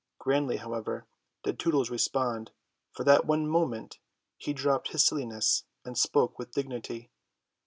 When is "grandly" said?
0.17-0.57